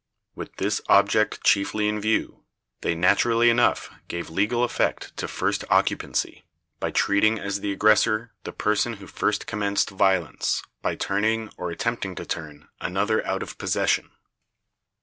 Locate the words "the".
7.59-7.71, 8.43-8.51